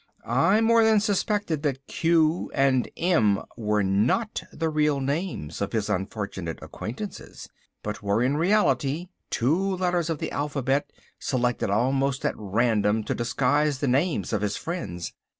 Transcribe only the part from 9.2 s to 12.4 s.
two letters of the alphabet selected almost at